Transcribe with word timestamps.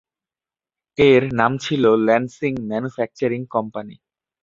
এর 0.97 1.23
নাম 1.39 1.51
ছিল 1.57 1.83
ল্যান্সিং 2.07 2.53
ম্যানুফ্যাকচারিং 2.69 3.41
কোম্পানি। 3.53 3.95